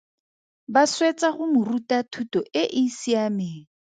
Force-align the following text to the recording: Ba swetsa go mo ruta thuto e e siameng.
Ba 0.73 0.83
swetsa 0.93 1.27
go 1.35 1.45
mo 1.51 1.59
ruta 1.67 1.97
thuto 2.11 2.39
e 2.61 2.63
e 2.81 2.83
siameng. 2.97 3.61